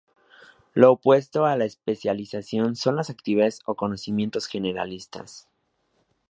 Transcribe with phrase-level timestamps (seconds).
[0.73, 5.47] Lo opuesto a la especialización son las actividades o conocimientos generalistas.